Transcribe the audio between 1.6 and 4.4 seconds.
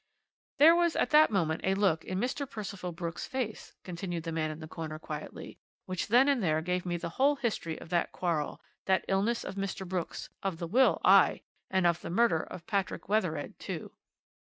a look in Mr. Percival Brooks' face," continued the